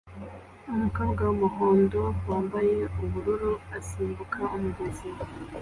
[0.73, 5.09] Umukobwa wumuhondo wambaye ubururu asimbuka umugezi